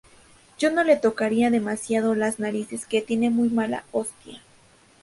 [0.57, 4.41] Yo no le tocaría demasiado las narices que tiene muy mala hostia